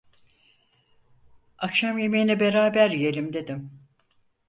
[1.57, 3.87] Akşam yemeğini beraber yiyelim dedim…